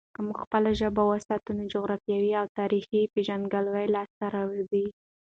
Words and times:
که 0.15 0.19
موږ 0.25 0.37
خپله 0.45 0.69
ژبه 0.79 1.03
وساتو، 1.05 1.49
نو 1.57 1.63
جغرافیايي 1.73 2.31
او 2.41 2.45
تاريخي 2.59 3.01
پیژندګلوي 3.13 3.85
لاسته 3.95 4.25
راځي. 4.35 4.85